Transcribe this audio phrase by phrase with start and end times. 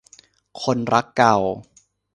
[0.63, 1.37] คนรักเก่า